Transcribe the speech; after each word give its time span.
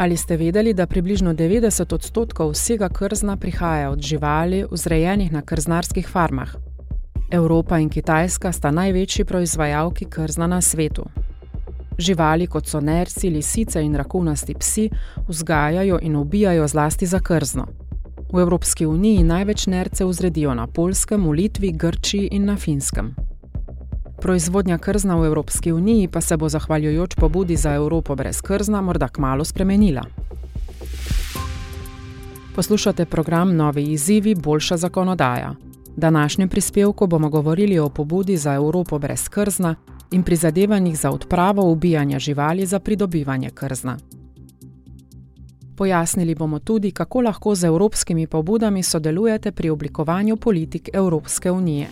Ali 0.00 0.16
ste 0.16 0.36
vedeli, 0.36 0.74
da 0.74 0.86
približno 0.86 1.34
90 1.34 1.94
odstotkov 1.94 2.50
vsega 2.50 2.88
krzna 2.88 3.36
prihaja 3.36 3.90
od 3.90 4.00
živali, 4.00 4.64
vzrejenih 4.70 5.32
na 5.32 5.42
krznarskih 5.42 6.08
farmah? 6.08 6.54
Evropa 7.30 7.78
in 7.78 7.88
Kitajska 7.88 8.52
sta 8.52 8.70
največji 8.70 9.24
proizvajalki 9.24 10.04
krzna 10.04 10.46
na 10.46 10.60
svetu. 10.60 11.04
Živali 11.98 12.46
kot 12.46 12.66
so 12.66 12.80
nerci, 12.80 13.28
lisice 13.30 13.82
in 13.82 13.94
rakunasti 13.94 14.54
psi 14.54 14.90
vzgajajo 15.28 15.98
in 16.02 16.16
ubijajo 16.16 16.68
zlasti 16.68 17.06
za 17.06 17.20
krzno. 17.20 17.66
V 18.32 18.40
Evropski 18.40 18.86
uniji 18.86 19.22
največ 19.22 19.66
nerce 19.66 20.04
vzredijo 20.04 20.54
na 20.54 20.66
Polskem, 20.66 21.28
v 21.28 21.30
Litvi, 21.30 21.72
Grčiji 21.72 22.28
in 22.32 22.44
na 22.44 22.56
Finskem. 22.56 23.14
Proizvodnja 24.20 24.78
krzna 24.78 25.16
v 25.16 25.26
Evropski 25.26 25.72
uniji 25.72 26.08
pa 26.08 26.20
se 26.20 26.36
bo 26.36 26.48
zahvaljujoč 26.48 27.14
pobudi 27.14 27.56
za 27.56 27.74
Evropo 27.74 28.14
brez 28.14 28.40
krzna 28.40 28.80
morda 28.80 29.08
kmalo 29.08 29.44
spremenila. 29.44 30.02
Poslušate 32.54 33.04
program 33.04 33.56
Novi 33.56 33.82
izzivi, 33.82 34.34
boljša 34.34 34.76
zakonodaja. 34.76 35.54
V 35.96 36.00
današnjem 36.00 36.48
prispevku 36.48 37.06
bomo 37.06 37.28
govorili 37.28 37.78
o 37.78 37.88
pobudi 37.88 38.36
za 38.36 38.54
Evropo 38.54 38.98
brez 38.98 39.28
krzna 39.28 39.74
in 40.10 40.22
prizadevanjih 40.22 40.98
za 40.98 41.10
odpravo 41.10 41.62
ubijanja 41.62 42.18
živali 42.18 42.66
za 42.66 42.78
pridobivanje 42.78 43.50
krzna. 43.50 43.98
Pojasnili 45.76 46.34
bomo 46.34 46.58
tudi, 46.58 46.90
kako 46.90 47.20
lahko 47.20 47.54
z 47.54 47.64
evropskimi 47.64 48.26
pobudami 48.26 48.82
sodelujete 48.82 49.52
pri 49.52 49.70
oblikovanju 49.70 50.36
politik 50.36 50.88
Evropske 50.92 51.50
unije. 51.50 51.88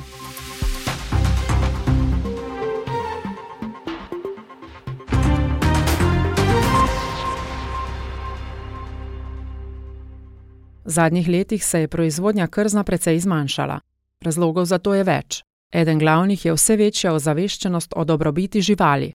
V 10.88 10.90
zadnjih 10.90 11.28
letih 11.28 11.64
se 11.64 11.80
je 11.80 11.88
proizvodnja 11.88 12.46
krzna 12.46 12.84
precej 12.84 13.20
zmanjšala. 13.20 13.80
Razlogov 14.24 14.64
za 14.64 14.78
to 14.78 14.94
je 14.94 15.04
več. 15.04 15.42
Eden 15.72 15.98
glavnih 15.98 16.44
je 16.44 16.52
vse 16.52 16.76
večja 16.76 17.12
ozaveščenost 17.12 17.92
o 17.96 18.04
dobrobiti 18.04 18.60
živali. 18.60 19.12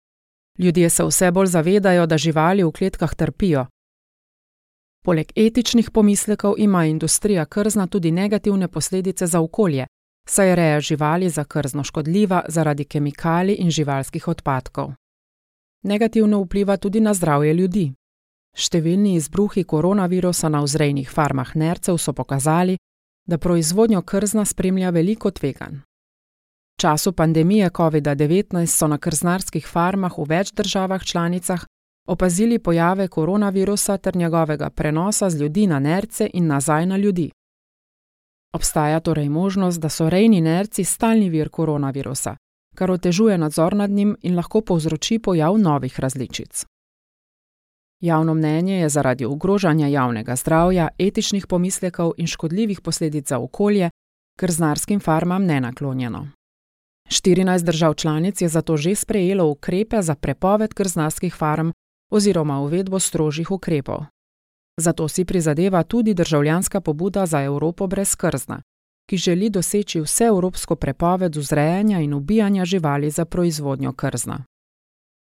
Ljudje 0.58 0.90
se 0.90 1.04
vse 1.04 1.30
bolj 1.30 1.46
zavedajo, 1.46 2.06
da 2.06 2.18
živali 2.18 2.64
v 2.64 2.72
kletkah 2.72 3.14
trpijo. 3.14 3.66
Poleg 5.04 5.32
etičnih 5.36 5.90
pomislekov 5.90 6.54
ima 6.58 6.84
industrija 6.84 7.44
krzna 7.44 7.86
tudi 7.86 8.10
negativne 8.10 8.68
posledice 8.68 9.26
za 9.26 9.40
okolje, 9.40 9.86
saj 10.28 10.48
je 10.48 10.56
reja 10.56 10.80
živali 10.80 11.28
za 11.28 11.44
krzno 11.44 11.84
škodljiva 11.84 12.44
zaradi 12.48 12.84
kemikalij 12.84 13.56
in 13.58 13.70
živalskih 13.70 14.28
odpadkov. 14.28 14.92
Negativno 15.82 16.44
vpliva 16.44 16.76
tudi 16.76 17.00
na 17.00 17.14
zdravje 17.14 17.54
ljudi. 17.54 17.92
Številni 18.52 19.14
izbruhi 19.16 19.64
koronavirusa 19.64 20.48
na 20.48 20.60
vzrejnih 20.62 21.10
farmah 21.10 21.54
nercev 21.56 21.98
so 21.98 22.12
pokazali, 22.12 22.76
da 23.26 23.38
proizvodnjo 23.38 24.02
krzna 24.02 24.44
spremlja 24.44 24.90
veliko 24.90 25.30
tveganj. 25.30 25.80
V 26.72 26.80
času 26.80 27.12
pandemije 27.12 27.70
COVID-19 27.70 28.66
so 28.66 28.86
na 28.86 28.98
krznarskih 28.98 29.66
farmah 29.66 30.18
v 30.18 30.26
več 30.28 30.52
državah 30.52 31.04
članicah 31.04 31.64
opazili 32.08 32.58
pojave 32.58 33.08
koronavirusa 33.08 33.96
ter 33.96 34.16
njegovega 34.16 34.70
prenosa 34.70 35.30
z 35.30 35.40
ljudi 35.40 35.66
na 35.66 35.78
nerce 35.78 36.30
in 36.34 36.46
nazaj 36.46 36.86
na 36.86 36.96
ljudi. 36.96 37.30
Obstaja 38.52 39.00
torej 39.00 39.28
možnost, 39.28 39.80
da 39.80 39.88
so 39.88 40.10
rejni 40.10 40.40
nerci 40.40 40.84
stalni 40.84 41.30
vir 41.30 41.48
koronavirusa, 41.48 42.36
kar 42.74 42.90
otežuje 42.90 43.38
nadzor 43.38 43.76
nad 43.76 43.90
njim 43.90 44.16
in 44.22 44.36
lahko 44.36 44.60
povzroči 44.60 45.18
pojav 45.18 45.58
novih 45.58 46.00
različic. 46.00 46.64
Javno 48.02 48.34
mnenje 48.34 48.80
je 48.80 48.88
zaradi 48.88 49.24
ogrožanja 49.24 49.86
javnega 49.86 50.36
zdravja, 50.36 50.88
etičnih 50.98 51.46
pomislekov 51.46 52.12
in 52.16 52.26
škodljivih 52.26 52.80
posledic 52.80 53.28
za 53.28 53.38
okolje 53.38 53.90
krznarskim 54.38 55.00
farmam 55.00 55.44
nenaklonjeno. 55.44 56.28
14 57.08 57.64
držav 57.64 57.94
članic 57.94 58.40
je 58.40 58.48
zato 58.48 58.76
že 58.76 58.94
sprejelo 58.94 59.50
ukrepe 59.50 60.02
za 60.02 60.14
prepoved 60.14 60.74
krznarskih 60.74 61.34
farm 61.34 61.70
oziroma 62.10 62.60
uvedbo 62.60 62.98
strožjih 62.98 63.50
ukrepov. 63.50 64.04
Zato 64.80 65.08
si 65.08 65.24
prizadeva 65.24 65.82
tudi 65.82 66.14
državljanska 66.14 66.80
pobuda 66.80 67.26
za 67.26 67.42
Evropo 67.42 67.86
brez 67.86 68.16
krzna, 68.16 68.62
ki 69.10 69.16
želi 69.16 69.50
doseči 69.50 70.00
vse 70.00 70.24
evropsko 70.24 70.76
prepoved 70.76 71.36
vzrejanja 71.36 72.00
in 72.00 72.14
ubijanja 72.14 72.64
živali 72.64 73.10
za 73.10 73.24
proizvodnjo 73.24 73.92
krzna. 73.92 74.44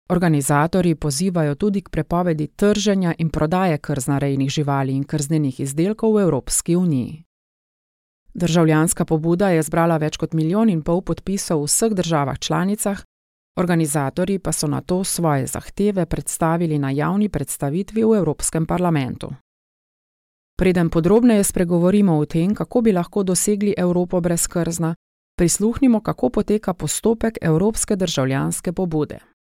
Organizatorji 0.10 0.96
pozivajo 0.96 1.56
tudi 1.56 1.82
k 1.82 1.90
prepovedi 1.90 2.48
trženja 2.48 3.14
in 3.18 3.30
prodaje 3.30 3.78
krznarejnih 3.78 4.50
živali 4.50 4.94
in 4.94 5.04
krznenih 5.04 5.60
izdelkov 5.60 6.14
v 6.14 6.22
Evropski 6.22 6.76
uniji. 6.76 7.24
Državljanska 8.34 9.06
pobuda 9.06 9.50
je 9.50 9.64
zbrala 9.64 9.98
več 9.98 10.18
kot 10.18 10.34
milijon 10.34 10.70
in 10.70 10.82
pol 10.82 11.02
podpisov 11.02 11.62
v 11.62 11.66
vseh 11.66 11.94
državah 11.94 12.40
članicah, 12.40 13.02
organizatorji 13.58 14.40
pa 14.40 14.52
so 14.52 14.68
na 14.68 14.82
to 14.82 15.04
svoje 15.04 15.48
zahteve 15.48 16.06
predstavili 16.06 16.80
na 16.80 16.92
javni 16.92 17.30
predstavitvi 17.30 18.04
v 18.04 18.18
Evropskem 18.18 18.66
parlamentu. 18.66 19.34
Preden 20.58 20.90
podrobneje 20.90 21.44
spregovorimo 21.44 22.18
o 22.18 22.26
tem, 22.26 22.56
kako 22.56 22.82
bi 22.82 22.92
lahko 22.92 23.24
dosegli 23.24 23.74
Evropo 23.78 24.22
brez 24.22 24.48
krzna, 24.48 24.96
prisluhnimo, 25.38 26.02
kako 26.02 26.30
poteka 26.30 26.74
postopek 26.74 27.38
Evropske 27.42 27.96
državljanske 27.96 28.72
pobude. 28.72 29.35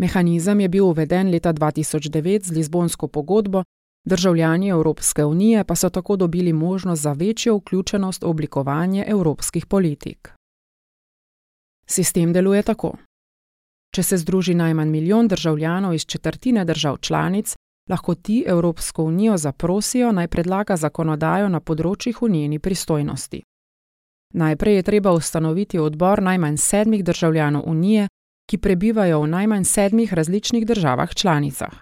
Mehanizem 0.00 0.60
je 0.60 0.68
bil 0.68 0.84
uveden 0.84 1.28
leta 1.28 1.52
2009 1.52 2.42
z 2.42 2.50
Lizbonsko 2.50 3.08
pogodbo, 3.08 3.64
državljani 4.04 4.68
Evropske 4.68 5.24
unije 5.24 5.64
pa 5.64 5.76
so 5.76 5.90
tako 5.90 6.16
dobili 6.16 6.52
možnost 6.52 7.02
za 7.02 7.12
večjo 7.12 7.56
vključenost 7.56 8.22
v 8.22 8.28
oblikovanje 8.28 9.04
evropskih 9.08 9.66
politik. 9.66 10.32
Sistem 11.86 12.32
deluje 12.32 12.62
tako. 12.62 12.92
Če 13.94 14.02
se 14.02 14.16
združi 14.16 14.54
najmanj 14.54 14.88
milijon 14.88 15.28
državljanov 15.28 15.94
iz 15.94 16.06
četrtine 16.06 16.64
držav 16.64 16.96
članic, 16.96 17.56
lahko 17.90 18.14
ti 18.14 18.44
Evropsko 18.46 19.04
unijo 19.04 19.36
zaprosijo 19.36 20.12
naj 20.12 20.28
predlaga 20.28 20.76
zakonodajo 20.76 21.48
na 21.48 21.60
področjih 21.60 22.22
v 22.22 22.28
njeni 22.28 22.58
pristojnosti. 22.58 23.42
Najprej 24.34 24.76
je 24.76 24.82
treba 24.82 25.12
ustanoviti 25.12 25.78
odbor 25.78 26.22
najmanj 26.22 26.56
sedmih 26.56 27.04
državljanov 27.04 27.62
unije, 27.66 28.08
ki 28.50 28.58
prebivajo 28.58 29.20
v 29.22 29.26
najmanj 29.26 29.64
sedmih 29.64 30.14
različnih 30.14 30.66
državah 30.66 31.14
članicah. 31.14 31.74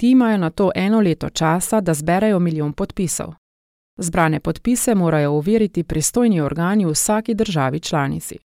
Ti 0.00 0.10
imajo 0.10 0.38
na 0.38 0.50
to 0.50 0.70
eno 0.74 1.00
leto 1.00 1.30
časa, 1.30 1.80
da 1.80 1.94
zberejo 1.94 2.38
milijon 2.38 2.72
podpisov. 2.72 3.34
Zbrane 3.98 4.40
podpise 4.40 4.94
morajo 4.94 5.32
overiti 5.32 5.84
pristojni 5.84 6.40
organi 6.40 6.84
v 6.84 6.90
vsaki 6.90 7.34
državi 7.34 7.80
članici. 7.80 8.38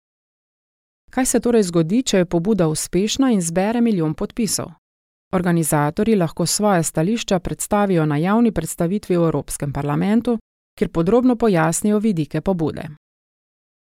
Kaj 1.10 1.26
se 1.26 1.40
torej 1.40 1.64
zgodi, 1.64 2.04
če 2.04 2.18
je 2.18 2.26
pobuda 2.26 2.68
uspešna 2.68 3.32
in 3.32 3.42
zbere 3.42 3.82
milijon 3.82 4.14
podpisov? 4.14 4.72
Organizatori 5.32 6.16
lahko 6.16 6.46
svoje 6.46 6.84
stališča 6.84 7.40
predstavijo 7.40 8.06
na 8.06 8.18
javni 8.18 8.52
predstavitvi 8.52 9.18
v 9.18 9.24
Evropskem 9.24 9.74
parlamentu, 9.74 10.38
kjer 10.80 10.90
podrobno 10.90 11.36
pojasnijo 11.36 12.00
vidike 12.00 12.42
pobude. 12.42 12.90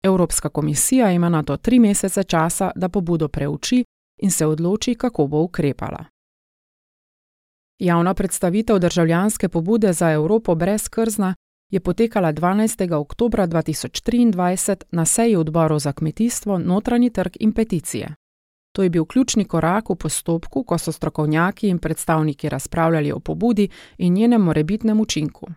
Evropska 0.04 0.50
komisija 0.50 1.12
ima 1.12 1.30
na 1.30 1.44
to 1.44 1.58
tri 1.58 1.80
mesece 1.80 2.24
časa, 2.24 2.72
da 2.76 2.90
pobudo 2.90 3.28
preuči 3.28 3.86
in 4.22 4.32
se 4.32 4.46
odloči, 4.46 4.96
kako 4.96 5.28
bo 5.28 5.42
ukrepala. 5.42 6.06
Javna 7.80 8.14
predstavitev 8.14 8.80
državljanske 8.80 9.50
pobude 9.50 9.94
za 9.94 10.12
Evropo 10.12 10.56
brez 10.56 10.90
krzna 10.90 11.36
je 11.72 11.80
potekala 11.80 12.34
12. 12.34 12.94
oktober 12.94 13.40
2023 13.40 14.84
na 14.92 15.06
seji 15.06 15.36
odborov 15.36 15.80
za 15.80 15.94
kmetijstvo, 15.94 16.58
notranji 16.58 17.10
trg 17.10 17.32
in 17.40 17.54
peticije. 17.54 18.16
To 18.76 18.84
je 18.84 18.90
bil 18.90 19.06
ključni 19.06 19.46
korak 19.46 19.90
v 19.90 19.96
postopku, 19.96 20.64
ko 20.64 20.78
so 20.78 20.92
strokovnjaki 20.92 21.68
in 21.70 21.80
predstavniki 21.80 22.50
razpravljali 22.50 23.12
o 23.12 23.20
pobudi 23.20 23.70
in 23.98 24.14
njenem 24.14 24.42
morebitnem 24.42 25.00
učinku. 25.00 25.48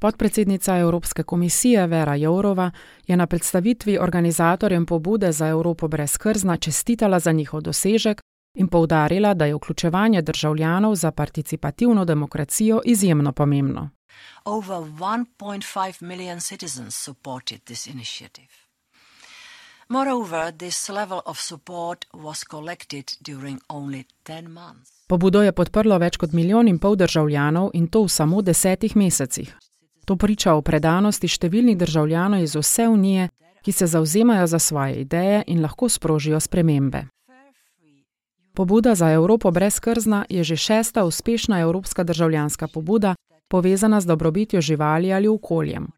Podpredsednica 0.00 0.78
Evropske 0.78 1.22
komisije 1.22 1.86
Vera 1.86 2.14
Jourova 2.14 2.70
je 3.06 3.16
na 3.16 3.26
predstavitvi 3.26 3.98
organizatorjem 3.98 4.86
pobude 4.86 5.32
za 5.32 5.46
Evropo 5.48 5.88
brez 5.88 6.18
krzna 6.18 6.56
čestitala 6.56 7.18
za 7.18 7.32
njihov 7.32 7.60
dosežek 7.60 8.20
in 8.54 8.68
poudarila, 8.68 9.34
da 9.34 9.44
je 9.44 9.54
vključevanje 9.54 10.22
državljanov 10.22 10.94
za 10.94 11.10
participativno 11.10 12.04
demokracijo 12.04 12.80
izjemno 12.84 13.32
pomembno. 13.32 13.90
Over 14.44 14.78
1.5 14.78 16.02
million 16.02 16.40
citizens 16.40 17.04
supported 17.04 17.64
this 17.64 17.86
initiative. 17.86 18.52
Moreover, 19.88 20.56
this 20.58 20.88
level 20.88 21.20
of 21.26 21.38
support 21.38 22.04
was 22.12 22.44
collected 22.50 23.04
during 23.20 23.60
only 23.68 24.04
10 24.24 24.48
months. 24.48 24.90
Pobudo 25.06 25.42
je 25.42 25.52
podprlo 25.52 25.98
več 25.98 26.16
kot 26.16 26.32
milijon 26.32 26.68
in 26.68 26.78
pol 26.78 26.96
državljanov 26.96 27.70
in 27.74 27.88
to 27.88 28.02
v 28.02 28.08
samo 28.08 28.42
desetih 28.42 28.96
mesecih. 28.96 29.56
To 30.06 30.16
priča 30.16 30.54
o 30.54 30.62
predanosti 30.62 31.28
številnih 31.28 31.76
državljanov 31.78 32.42
iz 32.46 32.54
vse 32.54 32.86
unije, 32.88 33.28
ki 33.62 33.72
se 33.72 33.86
zauzemajo 33.86 34.46
za 34.46 34.58
svoje 34.58 35.00
ideje 35.02 35.42
in 35.46 35.62
lahko 35.62 35.88
sprožijo 35.88 36.40
spremembe. 36.40 37.08
Pobuda 38.54 38.94
za 38.94 39.10
Evropo 39.10 39.50
brez 39.50 39.80
krzna 39.80 40.24
je 40.30 40.44
že 40.44 40.56
šesta 40.56 41.04
uspešna 41.04 41.60
evropska 41.60 42.04
državljanska 42.04 42.68
pobuda, 42.68 43.14
povezana 43.48 44.00
z 44.00 44.06
dobrobitjo 44.06 44.60
živali 44.60 45.12
ali 45.12 45.28
okoljem. 45.28 45.90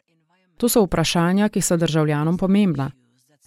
To 0.57 0.69
so 0.69 0.83
vprašanja, 0.83 1.49
ki 1.49 1.61
so 1.61 1.77
državljanom 1.77 2.39
pomembna. 2.39 2.91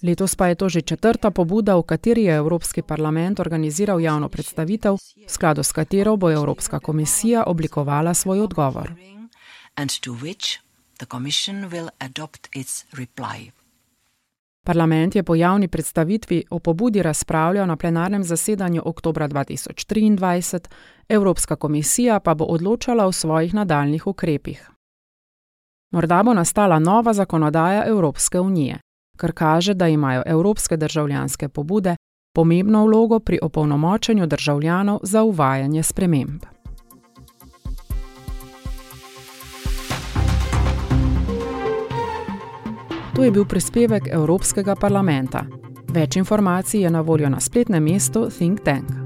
Letos 0.04 0.36
pa 0.36 0.48
je 0.48 0.56
to 0.56 0.70
že 0.70 0.82
četrta 0.82 1.32
pobuda, 1.32 1.76
v 1.76 1.84
kateri 1.84 2.24
je 2.24 2.36
Evropski 2.36 2.82
parlament 2.82 3.40
organiziral 3.40 4.02
javno 4.02 4.30
predstavitev, 4.30 4.94
v 5.28 5.30
skladu 5.30 5.64
s 5.64 5.72
katero 5.72 6.16
bo 6.18 6.32
Evropska 6.32 6.80
komisija 6.80 7.44
oblikovala 7.48 8.14
svoj 8.14 8.42
odgovor. 8.42 9.21
Parlament 14.64 15.16
je 15.16 15.24
po 15.24 15.36
javni 15.36 15.68
predstavitvi 15.68 16.44
o 16.50 16.60
pobudi 16.60 17.02
razpravljal 17.02 17.68
na 17.68 17.76
plenarnem 17.76 18.24
zasedanju 18.24 18.82
oktobra 18.86 19.28
2023, 19.28 20.68
Evropska 21.10 21.56
komisija 21.56 22.20
pa 22.20 22.34
bo 22.34 22.46
odločala 22.46 23.06
o 23.06 23.12
svojih 23.12 23.54
nadaljnih 23.54 24.08
ukrepih. 24.08 24.72
Morda 25.92 26.24
bo 26.24 26.34
nastala 26.34 26.80
nova 26.80 27.14
zakonodaja 27.14 27.84
Evropske 27.88 28.40
unije, 28.40 28.80
kar 29.18 29.32
kaže, 29.32 29.74
da 29.74 29.88
imajo 29.88 30.24
evropske 30.26 30.78
državljanske 30.78 31.50
pobude 31.50 31.96
pomembno 32.36 32.86
vlogo 32.86 33.20
pri 33.20 33.40
opolnomočenju 33.42 34.28
državljanov 34.28 35.00
za 35.04 35.24
uvajanje 35.24 35.84
sprememb. 35.84 36.61
To 43.22 43.26
je 43.26 43.32
bil 43.32 43.46
prispevek 43.46 44.08
Evropskega 44.10 44.74
parlamenta. 44.82 45.44
Več 45.94 46.18
informacij 46.18 46.82
je 46.82 46.90
na 46.90 47.06
voljo 47.06 47.30
na 47.30 47.38
spletnem 47.40 47.84
mestu 47.86 48.26
Think 48.34 48.66
Tank. 48.66 49.01